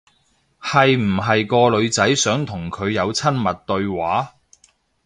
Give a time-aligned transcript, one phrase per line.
[0.59, 4.33] 係唔係個女仔想同佢有親密對話？